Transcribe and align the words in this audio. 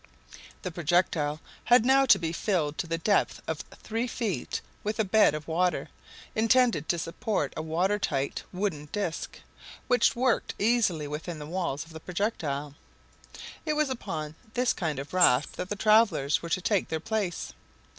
The 0.63 0.71
projectile 0.71 1.39
had 1.65 1.85
now 1.85 2.07
to 2.07 2.17
be 2.17 2.33
filled 2.33 2.79
to 2.79 2.87
the 2.87 2.97
depth 2.97 3.39
of 3.47 3.59
three 3.83 4.07
feet 4.07 4.59
with 4.83 4.97
a 4.99 5.03
bed 5.03 5.35
of 5.35 5.47
water, 5.47 5.89
intended 6.33 6.89
to 6.89 6.97
support 6.97 7.53
a 7.55 7.61
water 7.61 7.99
tight 7.99 8.41
wooden 8.51 8.87
disc, 8.91 9.37
which 9.85 10.15
worked 10.15 10.55
easily 10.57 11.07
within 11.07 11.37
the 11.37 11.45
walls 11.45 11.83
of 11.85 11.93
the 11.93 11.99
projectile. 11.99 12.73
It 13.63 13.73
was 13.73 13.91
upon 13.91 14.33
this 14.55 14.73
kind 14.73 14.97
of 14.97 15.13
raft 15.13 15.53
that 15.57 15.69
the 15.69 15.75
travelers 15.75 16.41
were 16.41 16.49
to 16.49 16.61
take 16.61 16.89
their 16.89 16.99
place. 16.99 17.53